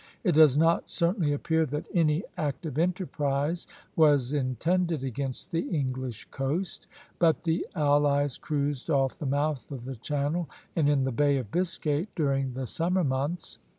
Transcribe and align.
It 0.23 0.31
does 0.31 0.57
not 0.57 0.89
certainly 0.89 1.31
appear 1.31 1.63
that 1.67 1.85
any 1.93 2.23
active 2.35 2.79
enterprise 2.79 3.67
was 3.95 4.33
intended 4.33 5.03
against 5.03 5.51
the 5.51 5.69
English 5.69 6.25
coast; 6.31 6.87
but 7.19 7.43
the 7.43 7.67
allies 7.75 8.39
cruised 8.39 8.89
off 8.89 9.19
the 9.19 9.27
mouth 9.27 9.69
of 9.69 9.85
the 9.85 9.95
Channel 9.97 10.49
and 10.75 10.89
in 10.89 11.03
the 11.03 11.11
Bay 11.11 11.37
of 11.37 11.51
Biscay 11.51 12.07
during 12.15 12.55
the 12.55 12.65
summer 12.65 13.03
months. 13.03 13.59